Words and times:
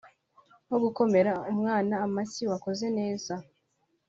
nko 0.65 0.77
gukomera 0.83 1.31
umwana 1.51 1.93
amashyi 2.05 2.43
wakoze 2.51 2.85
neza 2.97 3.33